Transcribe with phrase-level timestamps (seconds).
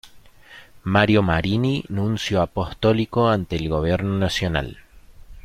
[0.83, 4.79] Mario Marini, nuncio apostólico ante el Gobierno Nacional.